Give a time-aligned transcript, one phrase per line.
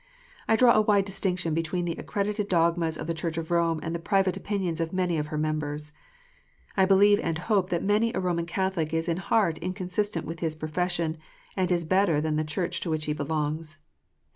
[0.47, 3.93] I draw a wide distinction between the accredited dogmas of the Church of Rome and
[3.93, 5.91] the private opinions of many of her members.
[6.75, 10.55] I believe and hope that many a Roman Catholic is in heart inconsistent with his
[10.55, 11.17] profession,
[11.55, 13.77] and is better than the Church to which he belongs.